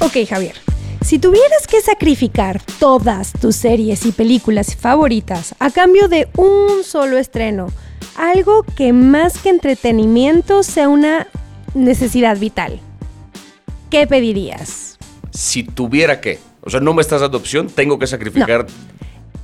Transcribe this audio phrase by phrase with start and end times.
[0.00, 0.54] Ok, Javier.
[1.02, 7.18] Si tuvieras que sacrificar todas tus series y películas favoritas a cambio de un solo
[7.18, 7.68] estreno,
[8.16, 11.26] algo que más que entretenimiento sea una
[11.74, 12.80] necesidad vital,
[13.90, 14.98] ¿qué pedirías?
[15.32, 18.66] Si tuviera que, o sea, no me estás dando opción, tengo que sacrificar.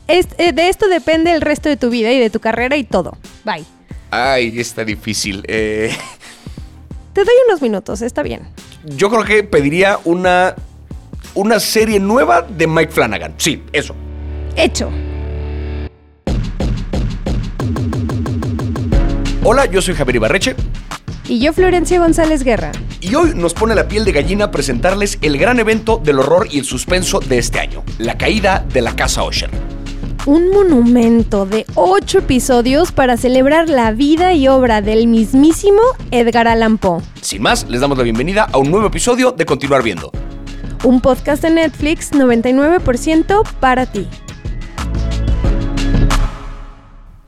[0.08, 3.18] Eh, de esto depende el resto de tu vida y de tu carrera y todo.
[3.44, 3.64] Bye.
[4.10, 5.42] Ay, está difícil.
[5.48, 5.94] Eh.
[7.12, 8.42] Te doy unos minutos, está bien.
[8.86, 10.54] Yo creo que pediría una,
[11.34, 13.34] una serie nueva de Mike Flanagan.
[13.36, 13.96] Sí, eso.
[14.54, 14.90] Hecho.
[19.42, 20.54] Hola, yo soy Javier Ibarreche.
[21.28, 22.70] Y yo, Florencia González Guerra.
[23.00, 26.60] Y hoy nos pone la piel de gallina presentarles el gran evento del horror y
[26.60, 29.50] el suspenso de este año, la caída de la Casa Osher.
[30.26, 35.78] Un monumento de ocho episodios para celebrar la vida y obra del mismísimo
[36.10, 37.00] Edgar Allan Poe.
[37.20, 40.10] Sin más, les damos la bienvenida a un nuevo episodio de Continuar Viendo.
[40.82, 44.08] Un podcast de Netflix 99% para ti.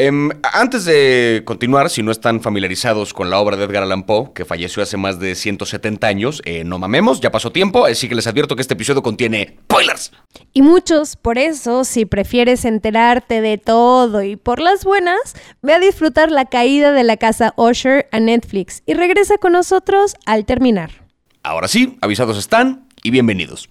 [0.00, 4.32] Em, antes de continuar, si no están familiarizados con la obra de Edgar Allan Poe,
[4.32, 8.14] que falleció hace más de 170 años, eh, no mamemos, ya pasó tiempo, así que
[8.14, 10.12] les advierto que este episodio contiene spoilers.
[10.52, 15.80] Y muchos, por eso, si prefieres enterarte de todo y por las buenas, ve a
[15.80, 20.92] disfrutar la caída de la casa Usher a Netflix y regresa con nosotros al terminar.
[21.42, 23.69] Ahora sí, avisados están y bienvenidos.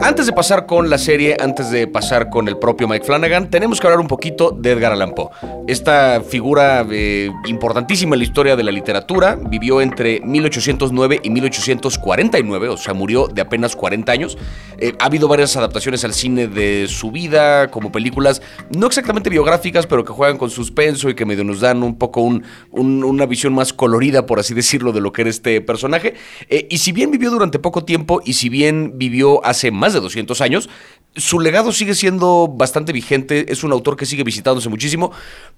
[0.00, 3.80] Antes de pasar con la serie, antes de pasar con el propio Mike Flanagan, tenemos
[3.80, 5.30] que hablar un poquito de Edgar Allan Poe.
[5.68, 12.68] Esta figura eh, importantísima en la historia de la literatura vivió entre 1809 y 1849,
[12.70, 14.38] o sea, murió de apenas 40 años.
[14.78, 18.40] Eh, ha habido varias adaptaciones al cine de su vida, como películas,
[18.74, 22.22] no exactamente biográficas, pero que juegan con suspenso y que medio nos dan un poco
[22.70, 26.14] una visión más colorida, por así decirlo, de lo que era este personaje.
[26.48, 30.00] Eh, y si bien vivió durante poco tiempo y si bien vivió hace más de
[30.00, 30.70] 200 años,
[31.18, 35.12] su legado sigue siendo bastante vigente, es un autor que sigue visitándose muchísimo.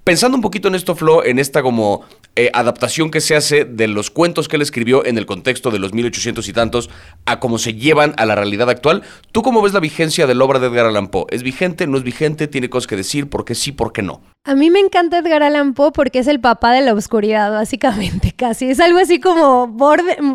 [0.04, 3.86] Pensando un poquito en esto, Flo, en esta como eh, adaptación que se hace de
[3.86, 6.90] los cuentos que él escribió en el contexto de los 1800 y tantos
[7.26, 9.02] a cómo se llevan a la realidad actual,
[9.32, 11.26] ¿tú cómo ves la vigencia de la obra de Edgar Allan Poe?
[11.30, 12.48] ¿Es vigente, no es vigente?
[12.48, 13.28] ¿Tiene cosas que decir?
[13.28, 14.22] ¿Por qué sí, por qué no?
[14.42, 18.32] A mí me encanta Edgar Allan Poe porque es el papá de la oscuridad, básicamente,
[18.36, 18.70] casi.
[18.70, 19.76] Es algo así como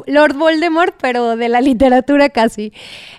[0.05, 2.71] Lord Voldemort, pero de la literatura casi.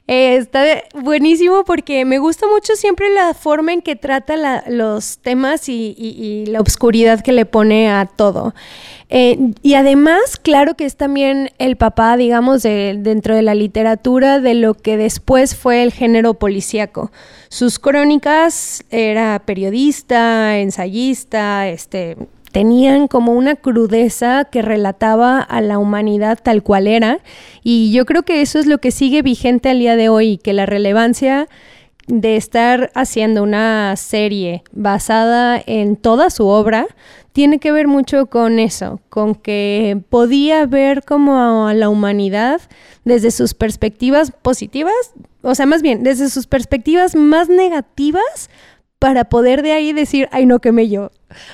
[0.07, 0.65] Eh, está
[0.95, 6.61] buenísimo porque me gusta mucho siempre la forma en que trata los temas y, la
[6.61, 8.55] oscuridad que le pone a todo.
[9.09, 14.55] Eh, y además, claro que es también el papá, digamos, dentro de la literatura de
[14.55, 17.13] lo que después fue el género policíaco.
[17.49, 22.17] Sus crónicas era periodista, ensayista, este,
[22.51, 27.21] tenían como una crudeza que relataba a la humanidad tal cual era.
[27.63, 30.53] Y yo creo que eso es lo que sigue vigente al día de hoy, que
[30.53, 31.49] la relevancia
[32.09, 36.87] de estar haciendo una serie basada en toda su obra
[37.37, 42.63] tiene que ver mucho con eso, con que podía ver como a la humanidad
[43.05, 44.95] desde sus perspectivas positivas,
[45.43, 48.49] o sea, más bien, desde sus perspectivas más negativas
[48.99, 51.11] para poder de ahí decir, ay, no, quemé yo.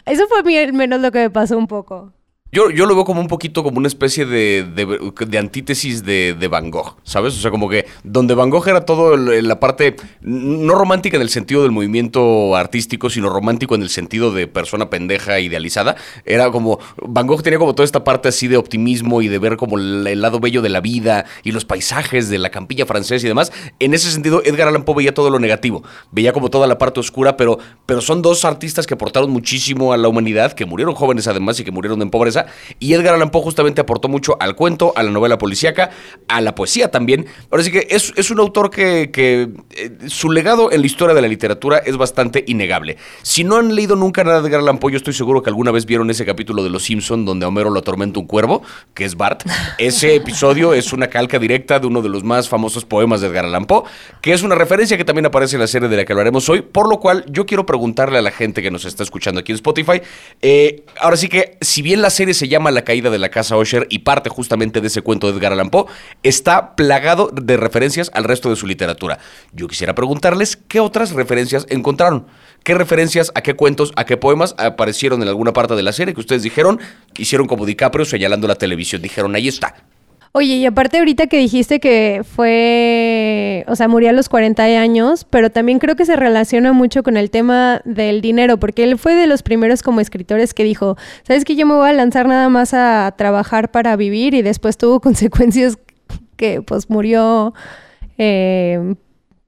[0.07, 2.13] Eso fue menos lo que me pasó un poco.
[2.55, 6.49] Yo, yo lo veo como un poquito como una especie de, de, antítesis de, de,
[6.49, 7.35] Van Gogh, ¿sabes?
[7.39, 11.31] O sea, como que donde Van Gogh era todo la parte, no romántica en el
[11.31, 15.97] sentido del movimiento artístico, sino romántico en el sentido de persona pendeja idealizada,
[16.27, 19.57] era como, Van Gogh tenía como toda esta parte así de optimismo y de ver
[19.57, 23.29] como el, lado bello de la vida y los paisajes de la campilla francesa y
[23.31, 23.51] demás.
[23.79, 27.01] En ese sentido, Edgar Allan Poe veía todo lo negativo, veía como toda la parte
[27.01, 31.27] oscura, pero, pero son dos artistas que aportaron muchísimo a la humanidad, que murieron jóvenes
[31.27, 32.42] además y que murieron en pobreza
[32.79, 35.91] y Edgar Allan Poe justamente aportó mucho al cuento, a la novela policíaca,
[36.29, 37.27] a la poesía también.
[37.51, 41.29] Ahora sí que es, un autor que, eh, su legado en la historia de la
[41.29, 42.97] literatura es bastante innegable.
[43.23, 45.71] Si no han leído nunca nada de Edgar Allan Poe, yo estoy seguro que alguna
[45.71, 48.63] vez vieron ese capítulo de Los Simpson donde Homero lo atormenta un cuervo,
[48.95, 49.43] que es Bart.
[49.79, 53.45] Ese episodio es una calca directa de uno de los más famosos poemas de Edgar
[53.45, 53.85] Allan Poe,
[54.21, 56.63] que es una referencia que también aparece en la serie de la que hablaremos hoy,
[56.63, 59.57] por lo cual yo quiero preguntarle a la gente que nos está escuchando aquí en
[59.57, 60.03] Spotify,
[60.41, 63.57] eh, ahora sí que si bien la serie se llama La caída de la casa
[63.57, 65.87] Osher y parte justamente de ese cuento de Edgar Allan Poe,
[66.23, 69.19] está plagado de referencias al resto de su literatura.
[69.53, 72.27] Yo quisiera preguntarles qué otras referencias encontraron.
[72.65, 76.15] ¿Qué referencias a qué cuentos, a qué poemas aparecieron en alguna parte de la serie
[76.15, 76.81] que ustedes dijeron,
[77.17, 79.03] hicieron como DiCaprio señalando la televisión?
[79.03, 79.75] Dijeron, ahí está.
[80.35, 85.27] Oye, y aparte ahorita que dijiste que fue, o sea, murió a los 40 años,
[85.29, 89.15] pero también creo que se relaciona mucho con el tema del dinero, porque él fue
[89.15, 90.97] de los primeros como escritores que dijo,
[91.27, 94.33] ¿sabes que yo me voy a lanzar nada más a trabajar para vivir?
[94.33, 95.77] Y después tuvo consecuencias
[96.37, 97.53] que pues murió
[98.17, 98.95] eh,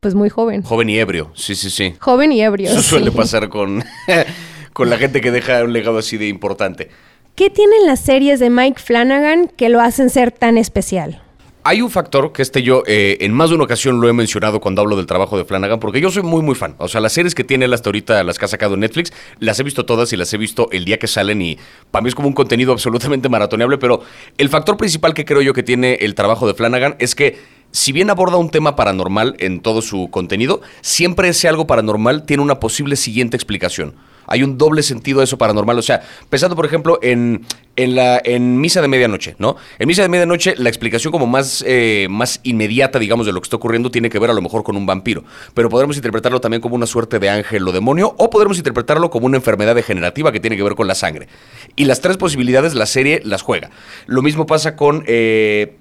[0.00, 0.62] pues muy joven.
[0.64, 1.94] Joven y ebrio, sí, sí, sí.
[1.98, 2.70] Joven y ebrio.
[2.70, 3.82] Eso suele pasar con,
[4.74, 6.90] con la gente que deja un legado así de importante.
[7.34, 11.20] ¿Qué tienen las series de Mike Flanagan que lo hacen ser tan especial?
[11.64, 14.60] Hay un factor que este yo eh, en más de una ocasión lo he mencionado
[14.60, 16.76] cuando hablo del trabajo de Flanagan, porque yo soy muy, muy fan.
[16.78, 19.58] O sea, las series que tiene él hasta ahorita, las que ha sacado Netflix, las
[19.58, 21.58] he visto todas y las he visto el día que salen y
[21.90, 24.02] para mí es como un contenido absolutamente maratoneable, pero
[24.38, 27.36] el factor principal que creo yo que tiene el trabajo de Flanagan es que
[27.72, 32.44] si bien aborda un tema paranormal en todo su contenido, siempre ese algo paranormal tiene
[32.44, 35.78] una posible siguiente explicación hay un doble sentido a eso paranormal.
[35.78, 37.44] O sea, pensando, por ejemplo, en,
[37.76, 39.56] en, la, en Misa de Medianoche, ¿no?
[39.78, 43.46] En Misa de Medianoche, la explicación como más, eh, más inmediata, digamos, de lo que
[43.46, 45.24] está ocurriendo tiene que ver a lo mejor con un vampiro.
[45.54, 49.26] Pero podremos interpretarlo también como una suerte de ángel o demonio, o podremos interpretarlo como
[49.26, 51.28] una enfermedad degenerativa que tiene que ver con la sangre.
[51.76, 53.70] Y las tres posibilidades la serie las juega.
[54.06, 55.76] Lo mismo pasa con eh,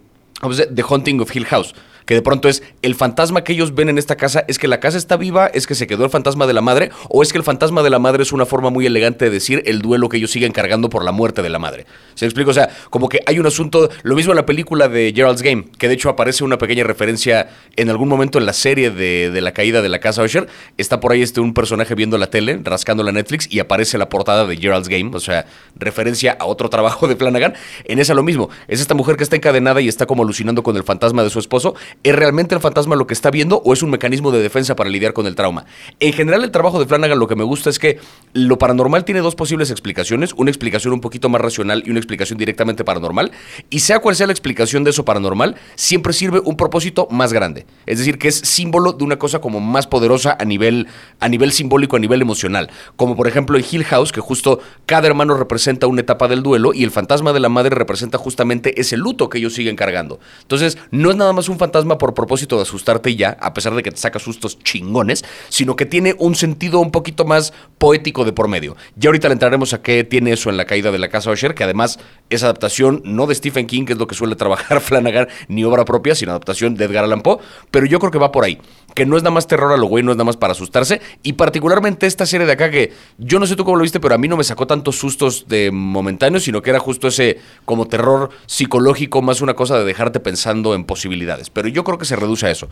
[0.74, 1.74] The Haunting of Hill House
[2.06, 4.80] que de pronto es el fantasma que ellos ven en esta casa, es que la
[4.80, 7.38] casa está viva, es que se quedó el fantasma de la madre, o es que
[7.38, 10.18] el fantasma de la madre es una forma muy elegante de decir el duelo que
[10.18, 11.86] ellos siguen cargando por la muerte de la madre.
[12.16, 12.52] ¿Se explica?
[12.52, 15.66] O sea, como que hay un asunto, lo mismo en la película de Gerald's Game,
[15.78, 19.52] que de hecho aparece una pequeña referencia en algún momento en la serie de, la
[19.52, 20.48] caída de la casa Usher,
[20.78, 24.10] está por ahí este un personaje viendo la tele, rascando la Netflix, y aparece la
[24.10, 25.46] portada de Gerald's Game, o sea,
[25.76, 27.54] referencia a otro trabajo de Flanagan,
[27.86, 30.78] en esa lo mismo, es esta mujer que está encadenada y está como alucinando con
[30.78, 33.84] el fantasma de su esposo, ¿Es realmente el fantasma lo que está viendo o es
[33.84, 35.66] un mecanismo de defensa para lidiar con el trauma?
[36.00, 38.00] En general, el trabajo de Flanagan lo que me gusta es que
[38.34, 42.38] lo paranormal tiene dos posibles explicaciones, una explicación un poquito más racional y una explicación
[42.38, 43.32] directamente paranormal,
[43.70, 47.66] y sea cual sea la explicación de eso paranormal, siempre sirve un propósito más grande.
[47.86, 50.88] Es decir, que es símbolo de una cosa como más poderosa a nivel,
[51.20, 52.70] a nivel simbólico, a nivel emocional.
[52.96, 56.74] Como por ejemplo en Hill House, que justo cada hermano representa una etapa del duelo
[56.74, 60.20] y el fantasma de la madre representa justamente ese luto que ellos siguen cargando.
[60.42, 63.84] Entonces, no es nada más un fantasma por propósito de asustarte ya, a pesar de
[63.84, 68.34] que te saca sustos chingones, sino que tiene un sentido un poquito más poético de
[68.34, 68.76] por medio.
[68.96, 71.56] Ya ahorita le entraremos a qué tiene eso en la caída de la casa Usher,
[71.56, 72.00] que además
[72.30, 75.86] es adaptación no de Stephen King, que es lo que suele trabajar Flanagan, ni obra
[75.86, 77.40] propia, sino adaptación de Edgar Allan Poe,
[77.72, 78.60] pero yo creo que va por ahí,
[78.96, 81.02] que no es nada más terror a lo güey, no es nada más para asustarse,
[81.22, 84.16] y particularmente esta serie de acá que yo no sé tú cómo lo viste, pero
[84.16, 87.88] a mí no me sacó tantos sustos de momentáneos, sino que era justo ese como
[87.88, 91.50] terror psicológico, más una cosa de dejarte pensando en posibilidades.
[91.50, 92.70] Pero yo creo que se reduce a eso.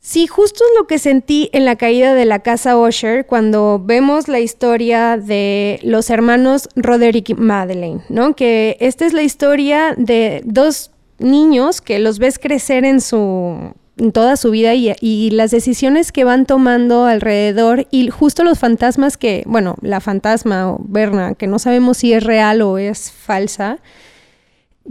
[0.00, 4.28] Sí, justo es lo que sentí en la caída de la casa Usher cuando vemos
[4.28, 8.34] la historia de los hermanos Roderick y Madeleine, ¿no?
[8.36, 13.74] Que esta es la historia de dos niños que los ves crecer en su
[14.12, 19.16] toda su vida y, y, las decisiones que van tomando alrededor y justo los fantasmas
[19.16, 23.80] que, bueno, la fantasma o Berna, que no sabemos si es real o es falsa,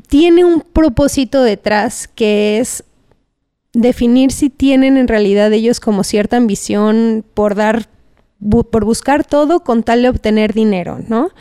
[0.10, 2.84] tiene un propósito detrás que es
[3.74, 7.88] definir si tienen en realidad ellos como cierta ambición por dar,
[8.72, 11.32] por buscar todo con tal de obtener dinero, ¿no?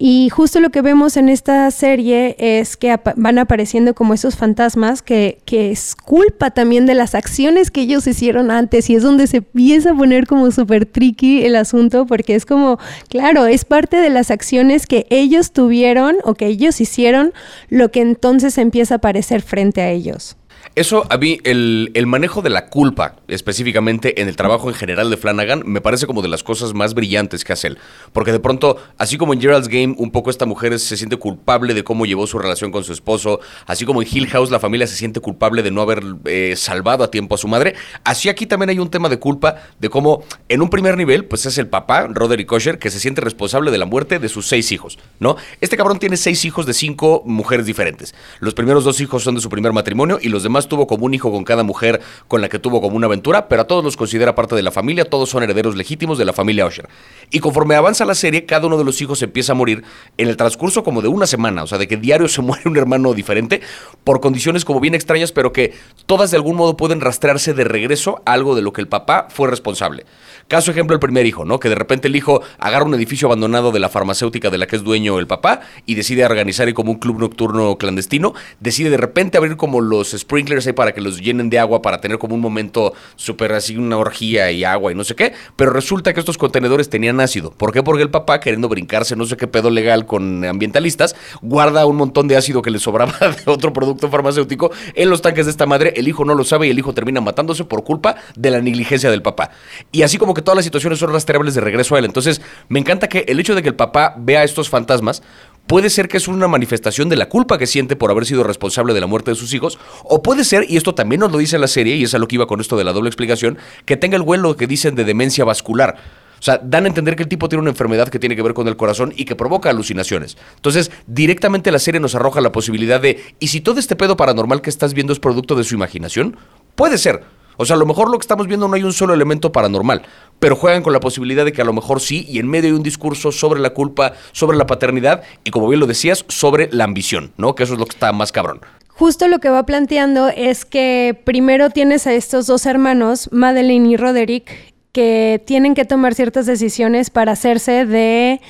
[0.00, 5.02] Y justo lo que vemos en esta serie es que van apareciendo como esos fantasmas
[5.02, 9.26] que, que, es culpa también de las acciones que ellos hicieron antes y es donde
[9.26, 12.78] se empieza a poner como súper tricky el asunto porque es como,
[13.08, 17.32] claro, es parte de las acciones que ellos tuvieron o que ellos hicieron
[17.68, 20.37] lo que entonces empieza a aparecer frente a ellos.
[20.78, 25.16] Eso a mí, el, manejo de la culpa, específicamente en el trabajo en general de
[25.16, 27.78] Flanagan, me parece como de las cosas más brillantes que hace él.
[28.12, 31.74] Porque de pronto, así como en Gerald's Game, un poco esta mujer se siente culpable
[31.74, 34.86] de cómo llevó su relación con su esposo, así como en Hill House la familia
[34.86, 38.46] se siente culpable de no haber eh, salvado a tiempo a su madre, así aquí
[38.46, 41.66] también hay un tema de culpa de cómo, en un primer nivel, pues es el
[41.66, 45.34] papá, Roderick Kosher, que se siente responsable de la muerte de sus seis hijos, ¿no?
[45.60, 48.14] Este cabrón tiene seis hijos de cinco mujeres diferentes.
[48.38, 51.14] Los primeros dos hijos son de su primer matrimonio y los demás tuvo como un
[51.14, 53.96] hijo con cada mujer con la que tuvo como una aventura, pero a todos los
[53.96, 56.88] considera parte de la familia, todos son herederos legítimos de la familia Usher.
[57.30, 59.84] Y conforme avanza la serie, cada uno de los hijos empieza a morir
[60.16, 62.76] en el transcurso como de una semana, o sea, de que diario se muere un
[62.76, 63.60] hermano diferente
[64.04, 65.74] por condiciones como bien extrañas, pero que
[66.06, 69.28] todas de algún modo pueden rastrearse de regreso a algo de lo que el papá
[69.30, 70.04] fue responsable.
[70.48, 71.60] Caso ejemplo, el primer hijo, ¿no?
[71.60, 74.76] Que de repente el hijo agarra un edificio abandonado de la farmacéutica de la que
[74.76, 78.96] es dueño el papá y decide organizar ahí como un club nocturno clandestino, decide de
[78.96, 82.34] repente abrir como los sprinklers ahí para que los llenen de agua, para tener como
[82.34, 86.20] un momento súper así, una orgía y agua y no sé qué, pero resulta que
[86.20, 87.50] estos contenedores tenían ácido.
[87.50, 87.82] ¿Por qué?
[87.82, 92.26] Porque el papá, queriendo brincarse no sé qué pedo legal con ambientalistas, guarda un montón
[92.26, 93.12] de ácido que le sobraba
[93.44, 96.68] de otro producto farmacéutico en los tanques de esta madre, el hijo no lo sabe
[96.68, 99.50] y el hijo termina matándose por culpa de la negligencia del papá.
[99.92, 102.04] Y así como que todas las situaciones son rastreables de regreso a él.
[102.04, 105.20] Entonces, me encanta que el hecho de que el papá vea estos fantasmas
[105.66, 108.94] puede ser que es una manifestación de la culpa que siente por haber sido responsable
[108.94, 111.58] de la muerte de sus hijos, o puede ser, y esto también nos lo dice
[111.58, 113.96] la serie, y es a lo que iba con esto de la doble explicación, que
[113.96, 115.96] tenga el vuelo que dicen de demencia vascular.
[116.38, 118.54] O sea, dan a entender que el tipo tiene una enfermedad que tiene que ver
[118.54, 120.38] con el corazón y que provoca alucinaciones.
[120.54, 124.62] Entonces, directamente la serie nos arroja la posibilidad de, ¿y si todo este pedo paranormal
[124.62, 126.36] que estás viendo es producto de su imaginación?
[126.76, 127.24] Puede ser.
[127.60, 130.02] O sea, a lo mejor lo que estamos viendo no hay un solo elemento paranormal,
[130.38, 132.76] pero juegan con la posibilidad de que a lo mejor sí, y en medio de
[132.76, 136.84] un discurso sobre la culpa, sobre la paternidad, y como bien lo decías, sobre la
[136.84, 137.56] ambición, ¿no?
[137.56, 138.60] Que eso es lo que está más cabrón.
[138.86, 143.96] Justo lo que va planteando es que primero tienes a estos dos hermanos, Madeline y
[143.96, 148.40] Roderick, que tienen que tomar ciertas decisiones para hacerse de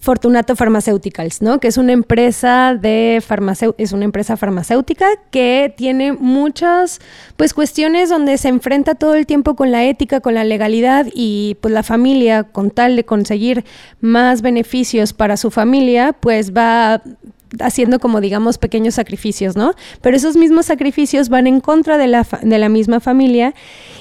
[0.00, 1.60] Fortunato Pharmaceuticals, ¿no?
[1.60, 3.22] Que es una empresa de
[3.78, 7.00] es una empresa farmacéutica que tiene muchas
[7.36, 11.56] pues cuestiones donde se enfrenta todo el tiempo con la ética, con la legalidad y
[11.60, 13.64] pues la familia con tal de conseguir
[14.00, 17.00] más beneficios para su familia, pues va
[17.60, 19.74] haciendo como digamos pequeños sacrificios, ¿no?
[20.00, 23.54] Pero esos mismos sacrificios van en contra de la, de la misma familia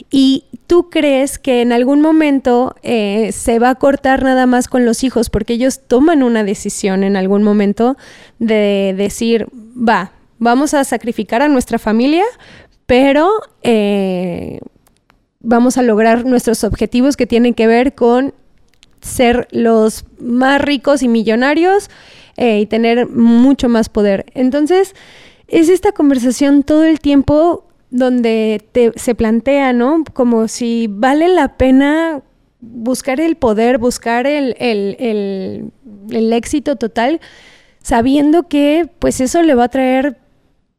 [0.10, 4.86] y tú crees que en algún momento eh, se va a cortar nada más con
[4.86, 7.98] los hijos porque ellos toman una decisión en algún momento
[8.40, 12.24] de decir, va, vamos a sacrificar a nuestra familia,
[12.86, 13.30] pero
[13.62, 14.60] eh,
[15.40, 18.34] vamos a lograr nuestros objetivos que tienen que ver con
[19.02, 21.90] ser los más ricos y millonarios
[22.38, 24.26] eh, y tener mucho más poder.
[24.34, 24.96] Entonces,
[25.48, 30.04] es esta conversación todo el tiempo donde te, se plantea, ¿no?
[30.14, 32.22] Como si vale la pena
[32.60, 35.72] buscar el poder, buscar el, el,
[36.10, 37.20] el, éxito total,
[37.82, 40.18] sabiendo que pues eso le va a traer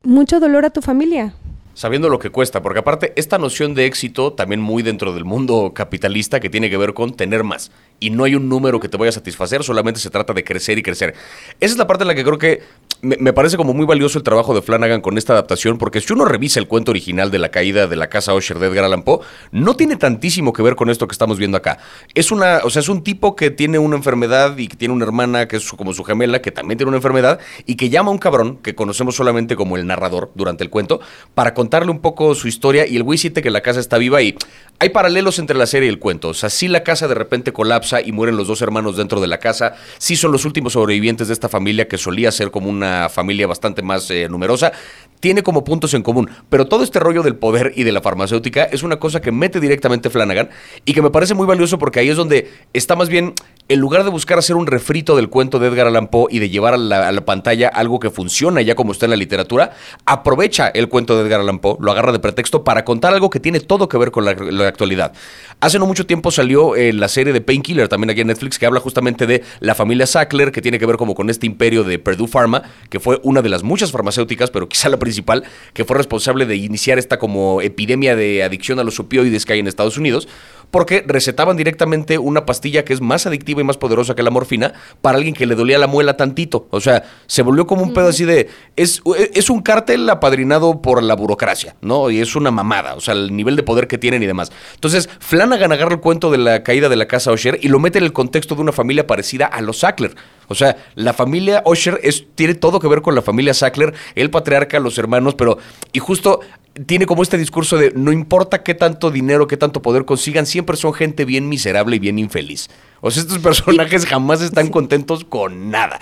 [0.03, 1.35] mucho dolor a tu familia
[1.75, 5.73] sabiendo lo que cuesta, porque aparte esta noción de éxito también muy dentro del mundo
[5.75, 8.97] capitalista que tiene que ver con tener más y no hay un número que te
[8.97, 11.15] vaya a satisfacer, solamente se trata de crecer y crecer.
[11.61, 12.63] Esa es la parte en la que creo que
[13.05, 16.25] me, parece como muy valioso el trabajo de Flanagan con esta adaptación, porque si uno
[16.25, 19.21] revisa el cuento original de la caída de la casa Osher de Edgar Allan Poe,
[19.53, 21.79] no tiene tantísimo que ver con esto que estamos viendo acá.
[22.15, 25.05] Es una, o sea, es un tipo que tiene una enfermedad y que tiene una
[25.05, 28.13] hermana que es como su gemela, que también tiene una enfermedad, y que llama a
[28.13, 31.01] un cabrón, que conocemos solamente como el narrador durante el cuento,
[31.35, 34.23] para contarle un poco su historia, y el güey siente que la casa está viva
[34.23, 34.37] y
[34.81, 36.31] hay paralelos entre la serie y el cuento.
[36.31, 39.29] O sea, si la casa de repente colapsa y mueren los dos hermanos dentro de
[39.29, 42.94] la casa, sí son los últimos sobrevivientes de esta familia que solía ser como una
[43.09, 44.73] familia bastante más eh, numerosa,
[45.21, 46.29] tiene como puntos en común.
[46.51, 49.61] Pero todo este rollo del poder y de la farmacéutica es una cosa que mete
[49.61, 50.51] directamente Flanagan
[50.85, 53.33] y que me parece muy valioso porque ahí es donde está más bien,
[53.67, 56.51] en lugar de buscar hacer un refrito del cuento de Edgar Allan Poe y de
[56.51, 59.73] llevar a la, pantalla algo que funciona ya como está en la literatura,
[60.05, 63.41] aprovecha el cuento de Edgar Allan Poe, lo agarra de pretexto para contar algo que
[63.41, 64.33] tiene todo que ver con la,
[64.69, 65.13] actualidad.
[65.61, 68.67] Hace no mucho tiempo salió eh, la serie de Painkiller, también aquí en Netflix, que
[68.67, 71.99] habla justamente de la familia Sackler, que tiene que ver como con este imperio de
[71.99, 75.43] Purdue Pharma, que fue una de las muchas farmacéuticas, pero quizá la principal
[75.73, 79.61] que fue responsable de iniciar esta como epidemia de adicción a los opioides que hay
[79.61, 80.29] en Estados Unidos,
[80.75, 84.73] porque recetaban directamente una pastilla que es más adictiva y más poderosa que la morfina
[85.03, 86.67] para alguien que le dolía la muela tantito.
[86.71, 88.49] O sea, se volvió como un pedo así de...
[88.75, 89.01] Es,
[89.35, 92.11] es un cártel apadrinado por la burocracia, ¿no?
[92.11, 94.51] Y es una mamada, o sea, el nivel de poder que tienen y demás.
[94.75, 97.99] Entonces, Flanagan agarra el cuento de la caída de la casa Osher y lo mete
[97.99, 100.17] en el contexto de una familia parecida a los Sackler.
[100.49, 104.31] O sea, la familia Osher es, tiene todo que ver con la familia Sackler, el
[104.31, 105.59] patriarca, los hermanos, pero...
[105.93, 106.41] Y justo
[106.87, 110.77] tiene como este discurso de no importa qué tanto dinero, qué tanto poder consigan, siempre
[110.77, 112.69] son gente bien miserable y bien infeliz.
[113.01, 116.01] O sea, estos personajes jamás están contentos con nada.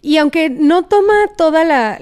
[0.00, 1.98] Y aunque no toma toda la,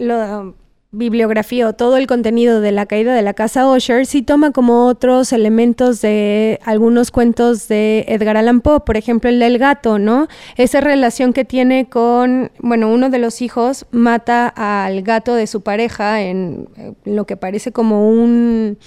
[0.92, 4.86] bibliografía o todo el contenido de la caída de la casa Osher sí toma como
[4.86, 10.28] otros elementos de algunos cuentos de Edgar Allan Poe, por ejemplo el del gato, ¿no?
[10.56, 15.60] Esa relación que tiene con, bueno, uno de los hijos mata al gato de su
[15.60, 16.68] pareja en
[17.04, 18.78] lo que parece como un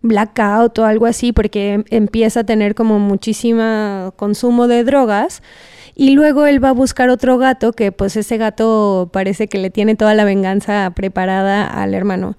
[0.00, 5.42] blackout o algo así porque empieza a tener como muchísimo consumo de drogas
[5.98, 9.68] y luego él va a buscar otro gato que pues ese gato parece que le
[9.68, 12.36] tiene toda la venganza preparada al hermano.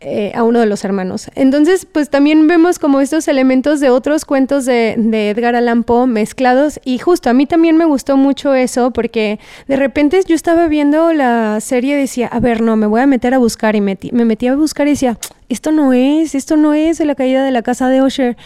[0.00, 1.28] eh, a uno de los hermanos.
[1.34, 4.94] Entonces, pues también vemos como estos elementos de otros cuentos de,
[5.30, 9.74] Edgar Allan Poe mezclados y justo a mí también me gustó mucho eso porque de
[9.74, 13.34] repente yo estaba viendo la serie y decía, a ver, no, me voy a meter
[13.34, 15.18] a buscar y me metí a buscar y decía,
[15.48, 18.36] esto no es, esto no es de la caída de la casa de Usher.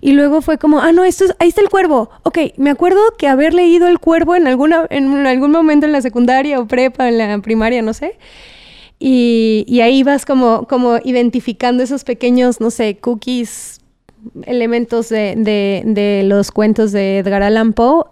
[0.00, 2.10] Y luego fue como, ah, no, esto es, ahí está el cuervo.
[2.22, 6.02] Ok, me acuerdo que haber leído el cuervo en, alguna, en algún momento en la
[6.02, 8.18] secundaria o prepa, en la primaria, no sé.
[8.98, 13.80] Y, ahí vas como, como identificando esos pequeños, no sé, cookies,
[14.44, 18.04] elementos de, de, de los cuentos de Edgar Allan Poe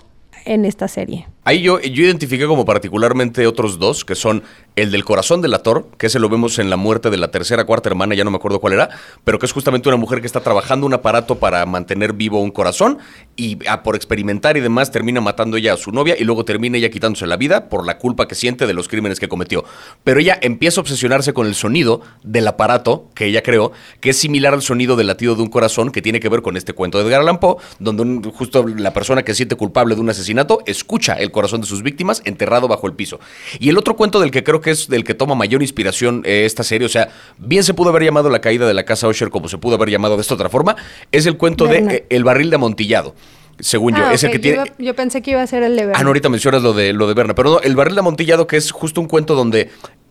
[0.44, 1.26] en esta serie.
[1.46, 4.42] Ahí yo, yo identifiqué como particularmente otros dos, que son
[4.76, 7.30] el del corazón de la Thor, que ese lo vemos en la muerte de la
[7.30, 8.88] tercera, cuarta hermana, ya no me acuerdo cuál era,
[9.24, 12.50] pero que es justamente una mujer que está trabajando un aparato para mantener vivo un
[12.50, 12.98] corazón
[13.36, 16.78] y ah, por experimentar y demás termina matando ella a su novia y luego termina
[16.78, 19.64] ella quitándose la vida por la culpa que siente de los crímenes que cometió.
[20.02, 24.16] Pero ella empieza a obsesionarse con el sonido del aparato que ella creó, que es
[24.16, 26.98] similar al sonido del latido de un corazón que tiene que ver con este cuento
[26.98, 31.14] de Edgar Allan Poe, donde justo la persona que siente culpable de un asesinato escucha
[31.14, 33.20] el corazón de sus víctimas enterrado bajo el piso.
[33.58, 36.44] Y el otro cuento del que creo que es del que toma mayor inspiración eh,
[36.46, 39.30] esta serie, o sea, bien se pudo haber llamado La caída de la casa Usher
[39.30, 40.76] como se pudo haber llamado de esta otra forma,
[41.12, 43.14] es el cuento de eh, El barril de amontillado
[43.60, 44.04] según yo.
[44.04, 44.64] Ah, es el que tiene.
[44.78, 45.98] Yo, pensé que iba a ser el de Berna.
[45.98, 47.34] Ah, no, ahorita mencionas lo de, lo de Berna.
[47.36, 49.70] Pero no, el barril de amontillado, que es justo un cuento donde.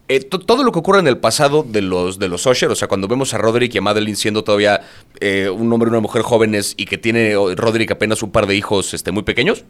[0.09, 2.89] Eh, todo lo que ocurre en el pasado de los, de los Usher, o sea,
[2.89, 4.81] cuando vemos a Roderick y a Madeline siendo todavía
[5.21, 8.93] un hombre y una mujer jóvenes y que tiene Roderick apenas un par de hijos
[8.93, 9.63] este, muy pequeños,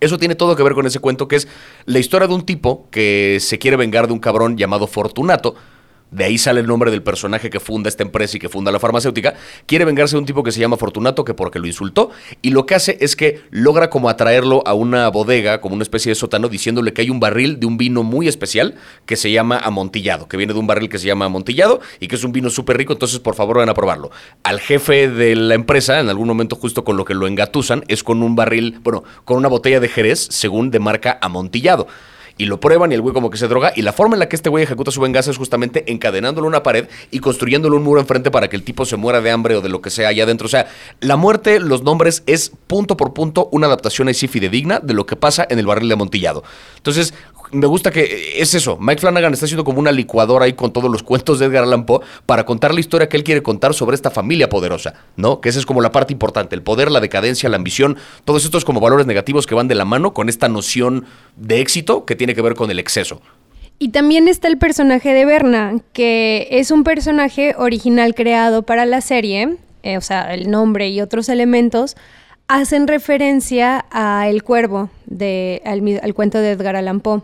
[0.00, 1.48] eso tiene todo que ver con ese cuento que es
[1.84, 5.54] la historia de un tipo que se quiere vengar de un cabrón llamado Fortunato,
[6.16, 8.80] de ahí sale el nombre del personaje que funda esta empresa y que funda la
[8.80, 9.34] farmacéutica,
[9.66, 12.64] quiere vengarse de un tipo que se llama Fortunato, que porque lo insultó, y lo
[12.64, 16.48] que hace es que logra como atraerlo a una bodega, como una especie de sótano,
[16.48, 20.38] diciéndole que hay un barril de un vino muy especial que se llama Amontillado, que
[20.38, 22.94] viene de un barril que se llama Amontillado y que es un vino súper rico,
[22.94, 24.10] entonces por favor van a probarlo.
[24.42, 28.02] Al jefe de la empresa, en algún momento justo con lo que lo engatusan, es
[28.02, 31.86] con un barril, bueno, con una botella de Jerez, según de marca Amontillado
[32.38, 33.72] y lo prueban y el güey como que se droga.
[33.74, 36.48] Y la forma en la que este güey ejecuta su venganza es justamente encadenándolo a
[36.48, 39.56] una pared y construyéndole un muro enfrente para que el tipo se muera de hambre
[39.56, 40.46] o de lo que sea allá adentro.
[40.46, 40.68] O sea,
[41.00, 45.16] la muerte, los nombres, es punto por punto una adaptación así fidedigna de lo que
[45.16, 46.44] pasa en el barril de amontillado.
[46.76, 47.14] Entonces,
[47.52, 48.76] me gusta que es eso.
[48.80, 51.86] Mike Flanagan está haciendo como una licuadora ahí con todos los cuentos de Edgar Allan
[51.86, 55.40] Poe para contar la historia que él quiere contar sobre esta familia poderosa, ¿no?
[55.40, 58.64] Que esa es como la parte importante, el poder, la decadencia, la ambición, todos estos
[58.64, 61.04] como valores negativos que van de la mano con esta noción
[61.36, 63.20] de éxito que tiene que ver con el exceso.
[63.78, 69.02] Y también está el personaje de Berna, que es un personaje original creado para la
[69.02, 71.94] serie, eh, o sea, el nombre y otros elementos,
[72.48, 77.22] hacen referencia a El Cuervo, de, al, cuento de Edgar Allan Poe.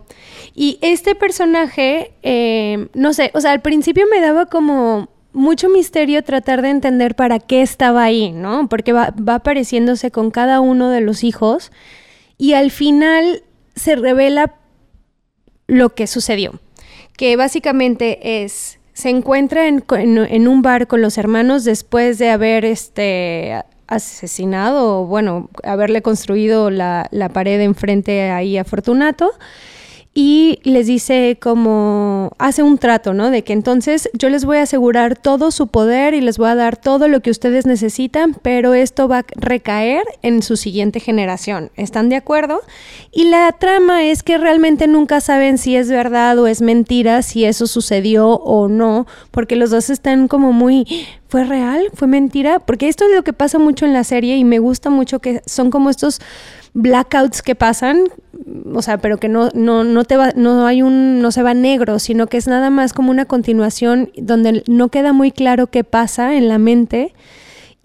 [0.53, 6.23] Y este personaje, eh, no sé, o sea, al principio me daba como mucho misterio
[6.23, 8.67] tratar de entender para qué estaba ahí, ¿no?
[8.69, 11.71] Porque va, apareciéndose con cada uno de los hijos
[12.37, 13.43] y al final
[13.75, 14.55] se revela
[15.67, 16.59] lo que sucedió,
[17.17, 22.63] que básicamente es se encuentra en, en, un bar con los hermanos después de haber
[22.63, 23.63] este,
[23.95, 29.31] asesinado o, bueno, haberle construido la, la pared enfrente ahí a Fortunato
[30.15, 33.31] y les dice como hace un trato, ¿no?
[33.31, 36.55] De que entonces yo les voy a asegurar todo su poder y les voy a
[36.55, 41.71] dar todo lo que ustedes necesitan, pero esto va a recaer en su siguiente generación.
[41.75, 42.61] ¿Están de acuerdo?
[43.11, 47.45] Y la trama es que realmente nunca saben si es verdad o es mentira, si
[47.45, 50.85] eso sucedió o no, porque los dos están como muy
[51.33, 51.89] ¿Fue real?
[51.95, 52.59] ¿Fue mentira?
[52.59, 55.41] Porque esto es lo que pasa mucho en la serie y me gusta mucho que
[55.47, 56.21] son como estos
[56.75, 58.03] blackouts que pasan,
[58.71, 61.55] o sea, pero que no, no, no te va, no hay un, no se va
[61.55, 65.83] negro, sino que es nada más como una continuación donde no queda muy claro qué
[65.83, 67.15] pasa en la mente.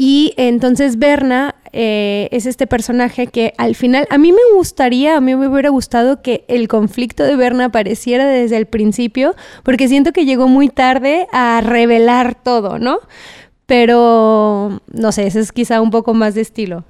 [0.00, 5.20] Y entonces Berna eh, es este personaje que al final, a mí me gustaría, a
[5.20, 9.34] mí me hubiera gustado que el conflicto de Berna apareciera desde el principio,
[9.64, 13.00] porque siento que llegó muy tarde a revelar todo, ¿no?
[13.66, 16.84] Pero, no sé, ese es quizá un poco más de estilo.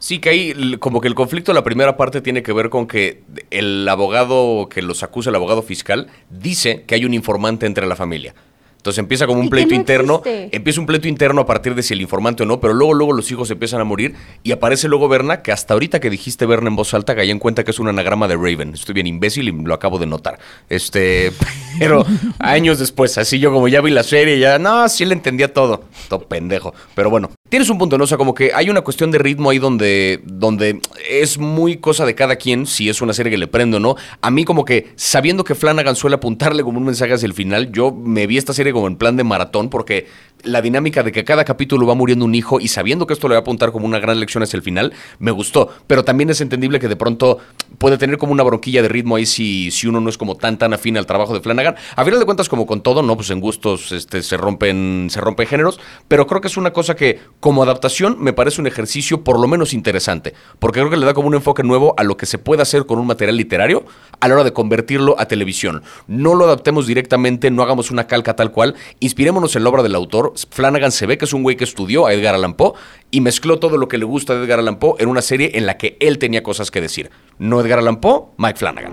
[0.00, 3.22] Sí, que ahí como que el conflicto, la primera parte tiene que ver con que
[3.52, 7.94] el abogado que los acusa, el abogado fiscal, dice que hay un informante entre la
[7.94, 8.34] familia.
[8.82, 12.00] Entonces empieza como un pleito interno, empieza un pleito interno a partir de si el
[12.00, 15.40] informante o no, pero luego luego los hijos empiezan a morir y aparece luego Berna,
[15.40, 17.86] que hasta ahorita que dijiste Berna en voz alta, caí en cuenta que es un
[17.86, 18.74] anagrama de Raven.
[18.74, 20.40] Estoy bien imbécil y lo acabo de notar.
[20.68, 21.30] Este,
[21.78, 22.04] pero
[22.40, 25.84] años después, así yo como ya vi la serie, ya, no, sí le entendía todo.
[26.08, 26.74] Todo pendejo.
[26.96, 28.02] Pero bueno, tienes un punto, ¿no?
[28.02, 32.04] O sea, como que hay una cuestión de ritmo ahí donde, donde es muy cosa
[32.04, 33.94] de cada quien, si es una serie que le prendo o no.
[34.20, 37.70] A mí como que, sabiendo que Flanagan suele apuntarle como un mensaje hacia el final,
[37.70, 40.06] yo me vi esta serie como en plan de maratón, porque
[40.44, 43.34] la dinámica de que cada capítulo va muriendo un hijo y sabiendo que esto le
[43.34, 45.70] va a apuntar como una gran lección hacia el final, me gustó.
[45.86, 47.38] Pero también es entendible que de pronto
[47.78, 50.58] puede tener como una bronquilla de ritmo ahí si, si uno no es como tan
[50.58, 51.76] tan afín al trabajo de Flanagan.
[51.96, 53.16] A final de cuentas, como con todo, ¿no?
[53.16, 55.80] Pues en gustos este, se rompen, se rompen géneros.
[56.08, 59.48] Pero creo que es una cosa que, como adaptación, me parece un ejercicio por lo
[59.48, 60.34] menos interesante.
[60.58, 62.86] Porque creo que le da como un enfoque nuevo a lo que se puede hacer
[62.86, 63.84] con un material literario
[64.20, 65.82] a la hora de convertirlo a televisión.
[66.06, 68.61] No lo adaptemos directamente, no hagamos una calca tal cual.
[69.00, 72.06] Inspirémonos en la obra del autor Flanagan se ve que es un güey que estudió
[72.06, 72.72] a Edgar Allan Poe
[73.10, 75.66] y mezcló todo lo que le gusta de Edgar Allan Poe en una serie en
[75.66, 77.10] la que él tenía cosas que decir.
[77.38, 78.92] No Edgar Allan Poe, Mike Flanagan.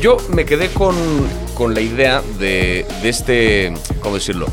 [0.00, 0.94] Yo me quedé con,
[1.72, 4.48] la idea de, de este, ¿cómo decirlo?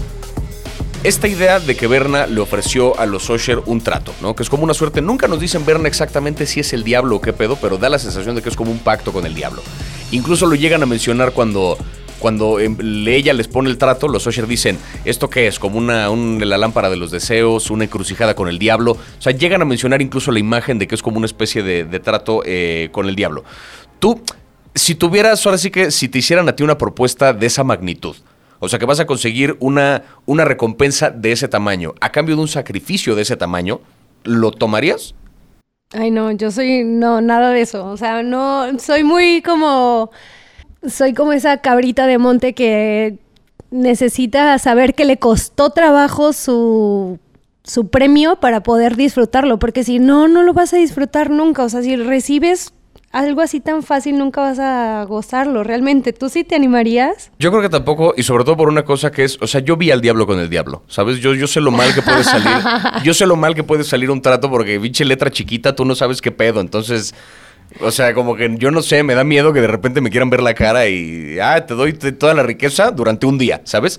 [1.04, 4.36] Esta idea de que Berna le ofreció a los Osher un trato, ¿no?
[4.36, 5.02] Que es como una suerte.
[5.02, 7.98] Nunca nos dicen Berna exactamente si es el diablo o qué pedo, pero da la
[7.98, 9.64] sensación de que es como un pacto con el diablo.
[10.12, 11.78] Incluso lo llegan a mencionar cuando
[12.20, 15.58] cuando em, ella les pone el trato, los Osher dicen, ¿esto qué es?
[15.58, 18.92] Como una, la lámpara de los deseos, una encrucijada con el diablo.
[18.92, 22.00] O sea, llegan a mencionar incluso la imagen de que es como una especie de,
[22.00, 23.44] trato eh, con el diablo.
[23.98, 24.22] Tú,
[24.76, 28.16] si tuvieras, ahora sí que, si te hicieran a ti una propuesta de esa magnitud,
[28.62, 32.44] o sea, que vas a conseguir una, una recompensa de ese tamaño, a cambio de
[32.44, 33.82] un sacrificio de ese tamaño,
[34.24, 35.16] ¿lo tomarías?
[35.94, 37.86] Ay, no, yo soy, no, nada de eso.
[37.88, 40.12] O sea, no, soy muy como
[40.88, 43.18] soy como esa cabrita de monte que
[43.72, 47.20] necesita saber que le costó trabajo su,
[47.64, 51.64] su premio para poder disfrutarlo, porque si no, no lo vas a disfrutar nunca.
[51.64, 52.74] O sea, si recibes
[53.12, 56.14] algo así tan fácil nunca vas a gozarlo, realmente.
[56.14, 57.32] ¿Tú sí te animarías?
[57.40, 59.78] Yo creo que tampoco, y sobre todo por una cosa que es, o sea, yo
[59.78, 61.18] vi al diablo con el diablo, ¿sabes?
[61.20, 62.58] Yo, yo sé lo mal que puede salir,
[63.04, 65.96] yo sé lo mal que puede salir un trato porque pinche letra chiquita, tú no
[65.96, 67.14] sabes qué pedo, entonces...
[67.80, 70.30] O sea, como que yo no sé, me da miedo que de repente me quieran
[70.30, 73.98] ver la cara y, ah, te doy toda la riqueza durante un día, ¿sabes?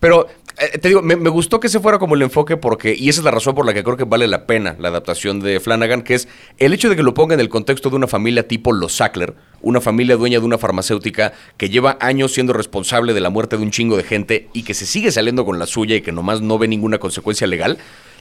[0.00, 0.26] Pero
[0.58, 3.24] eh, te digo, me, gustó que ese fuera como el enfoque porque, y esa es
[3.24, 6.14] la razón por la que creo que vale la pena la adaptación de Flanagan, que
[6.14, 8.96] es el hecho de que lo ponga en el contexto de una familia tipo los
[8.96, 13.58] Sackler, una familia dueña de una farmacéutica que lleva años siendo responsable de la muerte
[13.58, 16.12] de un chingo de gente y que se sigue saliendo con la suya y que
[16.12, 17.78] nomás no ve ninguna consecuencia legal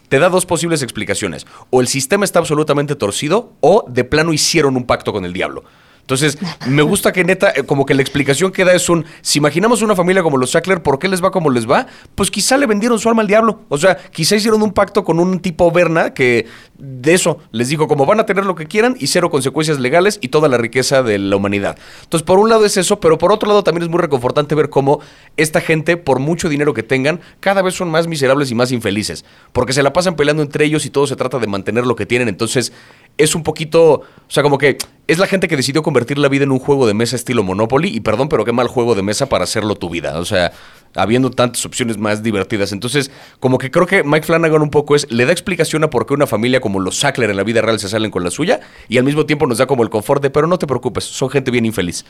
[0.10, 1.48] te da dos posibles explicaciones.
[1.71, 5.63] O el sistema está absolutamente torcido o de plano hicieron un pacto con el diablo.
[6.06, 6.38] Entonces,
[6.68, 9.82] me gusta que neta, eh, como que la explicación que da es un, si imaginamos
[9.82, 11.88] una familia como los Sackler, ¿por qué les va como les va?
[12.13, 13.62] Pues quizá le vendieron su alma al diablo.
[13.70, 16.46] O sea, quizá hicieron un pacto con un tipo Berna que
[16.78, 20.20] de eso les dijo, como van a tener lo que quieran y cero consecuencias legales
[20.22, 21.76] y toda la riqueza de la humanidad.
[22.04, 24.70] Entonces, por un lado es eso, pero por otro lado también es muy reconfortante ver
[24.70, 25.00] cómo
[25.38, 29.26] esta gente, por mucho dinero que tengan, cada vez son más miserables y más infelices.
[29.54, 32.06] Porque se la pasan peleando entre ellos y todo se trata de mantener lo que
[32.06, 32.28] tienen.
[32.28, 32.74] Entonces,
[33.17, 36.43] es un poquito, o sea, como que es la gente que decidió convertir la vida
[36.43, 39.28] en un juego de mesa estilo Monopoly y perdón, pero qué mal juego de mesa
[39.28, 40.51] para hacerlo tu vida, o sea,
[40.95, 42.71] habiendo tantas opciones más divertidas.
[42.71, 46.06] Entonces, como que creo que Mike Flanagan un poco es, le da explicación a por
[46.06, 48.62] qué una familia como los Sackler en la vida real se salen con la suya
[48.89, 51.30] y al mismo tiempo nos da como el confort de, pero no te preocupes, son
[51.30, 52.06] gente bien infeliz.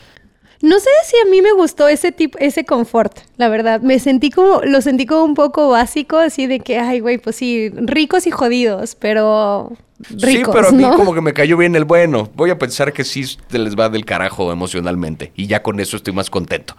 [0.62, 3.82] No sé si a mí me gustó ese tipo, ese confort, la verdad.
[3.82, 7.36] Me sentí como, lo sentí como un poco básico, así de que, ay, güey, pues
[7.36, 11.74] sí, ricos y jodidos, pero ricos, Sí, pero a mí como que me cayó bien
[11.76, 12.30] el bueno.
[12.34, 15.96] Voy a pensar que sí te les va del carajo emocionalmente y ya con eso
[15.96, 16.76] estoy más contento.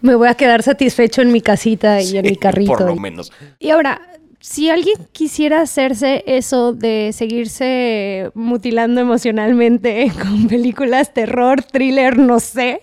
[0.00, 2.72] Me voy a quedar satisfecho en mi casita y en mi carrito.
[2.72, 3.32] Por lo menos.
[3.58, 4.02] Y ahora,
[4.38, 12.82] si alguien quisiera hacerse eso de seguirse mutilando emocionalmente con películas terror, thriller, no sé,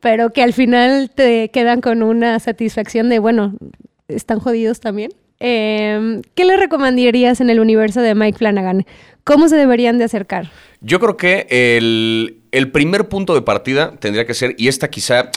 [0.00, 3.54] pero que al final te quedan con una satisfacción de, bueno,
[4.08, 5.12] están jodidos también.
[5.40, 8.86] Em, ¿Qué le recomendarías en el universo de Mike Flanagan?
[9.24, 10.50] ¿Cómo se deberían de acercar?
[10.80, 15.30] Yo creo que el, el primer punto de partida tendría que ser, y esta quizá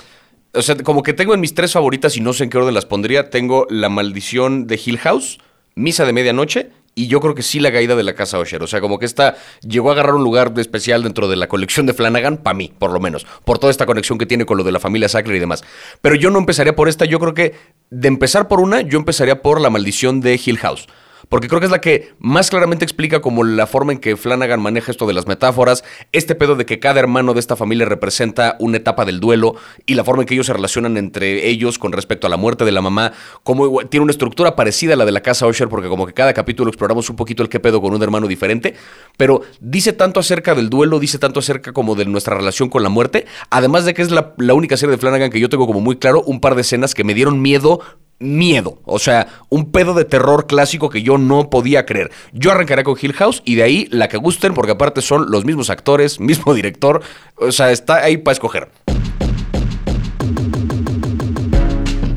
[0.53, 2.73] o sea, como que tengo en mis tres favoritas y no sé en qué orden
[2.73, 3.29] las pondría.
[3.29, 5.39] Tengo La Maldición de Hill House,
[5.75, 8.61] Misa de Medianoche y yo creo que sí la caída de la casa Osher.
[8.63, 11.85] O sea, como que esta llegó a agarrar un lugar especial dentro de la colección
[11.85, 14.63] de Flanagan, para mí, por lo menos, por toda esta conexión que tiene con lo
[14.63, 15.63] de la familia Sackler y demás.
[16.01, 17.55] Pero yo no empezaría por esta, yo creo que
[17.89, 20.87] de empezar por una, yo empezaría por La Maldición de Hill House
[21.31, 24.61] porque creo que es la que más claramente explica como la forma en que Flanagan
[24.61, 28.57] maneja esto de las metáforas, este pedo de que cada hermano de esta familia representa
[28.59, 31.93] una etapa del duelo y la forma en que ellos se relacionan entre ellos con
[31.93, 33.13] respecto a la muerte de la mamá,
[33.43, 36.33] como tiene una estructura parecida a la de la casa Usher, porque como que cada
[36.33, 38.75] capítulo exploramos un poquito el qué pedo con un hermano diferente,
[39.15, 42.89] pero dice tanto acerca del duelo, dice tanto acerca como de nuestra relación con la
[42.89, 45.95] muerte, además de que es la única serie de Flanagan que yo tengo como muy
[45.95, 47.79] claro, un par de escenas que me dieron miedo
[48.21, 48.79] miedo.
[48.85, 52.11] O sea, un pedo de terror clásico que yo no podía creer.
[52.31, 55.45] Yo arrancaré con Hill House y de ahí la que gusten, porque aparte son los
[55.45, 57.01] mismos actores, mismo director.
[57.35, 58.69] O sea, está ahí para escoger.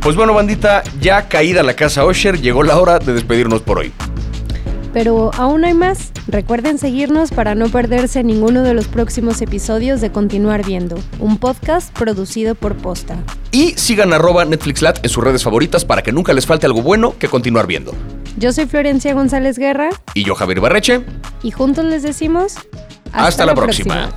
[0.01, 3.91] Pues bueno, bandita, ya caída la casa Osher, llegó la hora de despedirnos por hoy.
[4.95, 6.13] Pero aún hay más.
[6.29, 11.93] Recuerden seguirnos para no perderse ninguno de los próximos episodios de Continuar Viendo, un podcast
[11.93, 13.19] producido por Posta.
[13.51, 17.19] Y sigan arroba NetflixLat en sus redes favoritas para que nunca les falte algo bueno
[17.19, 17.93] que continuar viendo.
[18.37, 19.91] Yo soy Florencia González Guerra.
[20.15, 21.01] Y yo Javier Barreche.
[21.43, 22.55] Y juntos les decimos...
[23.13, 24.11] Hasta, la, próxima.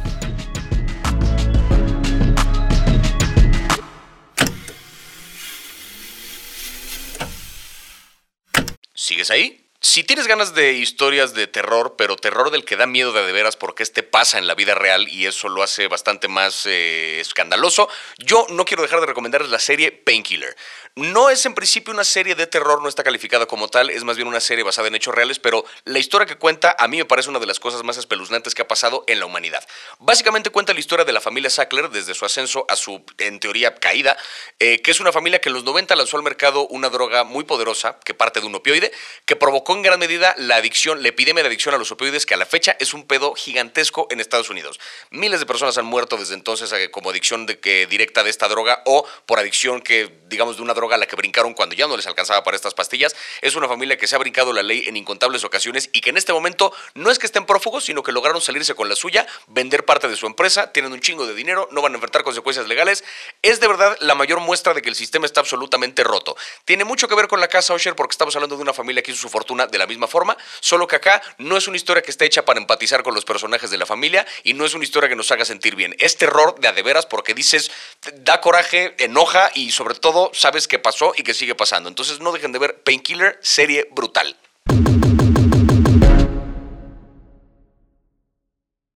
[8.93, 9.66] ¿Sigues ahí?
[9.79, 13.55] Si tienes ganas de historias de terror, pero terror del que da miedo de, veras
[13.55, 17.87] porque este pasa en la vida real y eso lo hace bastante más eh, escandaloso,
[18.17, 20.55] yo no quiero dejar de recomendarles la serie Painkiller.
[20.97, 24.15] No es en principio una serie de terror, no está calificada como tal, es más
[24.15, 27.05] bien una serie basada en hechos reales, pero la historia que cuenta a mí me
[27.05, 29.63] parece una de las cosas más espeluznantes que ha pasado en la humanidad.
[29.99, 33.75] Básicamente cuenta la historia de la familia Sackler desde su ascenso a su, en teoría,
[33.75, 34.17] caída,
[34.57, 37.43] eh, que es una familia que en los 90 lanzó al mercado una droga muy
[37.43, 38.91] poderosa que parte de un opioide,
[39.25, 42.33] que provocó en gran medida la adicción, la epidemia de adicción a los opioides, que
[42.33, 44.79] a la fecha es un pedo gigantesco en Estados Unidos.
[45.11, 48.47] Miles de personas han muerto desde entonces eh, como adicción de que, directa de esta
[48.47, 51.87] droga o por adicción que, digamos, de una droga a la que brincaron cuando ya
[51.87, 53.15] no les alcanzaba para estas pastillas.
[53.41, 56.17] Es una familia que se ha brincado la ley en incontables ocasiones y que en
[56.17, 59.85] este momento no es que estén prófugos, sino que lograron salirse con la suya, vender
[59.85, 63.03] parte de su empresa, tienen un chingo de dinero, no van a enfrentar consecuencias legales.
[63.41, 66.35] Es de verdad la mayor muestra de que el sistema está absolutamente roto.
[66.65, 69.11] Tiene mucho que ver con la casa Osher porque estamos hablando de una familia que
[69.11, 72.11] hizo su fortuna de la misma forma, solo que acá no es una historia que
[72.11, 75.09] esté hecha para empatizar con los personajes de la familia y no es una historia
[75.09, 75.95] que nos haga sentir bien.
[75.99, 77.71] Es terror de a de veras porque dices,
[78.13, 81.89] da coraje, enoja y sobre todo sabes pasó y que sigue pasando.
[81.89, 84.35] Entonces no dejen de ver Painkiller, serie brutal.